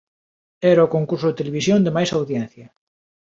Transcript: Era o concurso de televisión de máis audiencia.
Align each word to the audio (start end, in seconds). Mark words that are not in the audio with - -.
Era 0.73 0.87
o 0.87 0.91
concurso 0.95 1.27
de 1.29 1.37
televisión 1.39 1.79
de 1.83 1.95
máis 1.97 2.09
audiencia. 2.17 2.67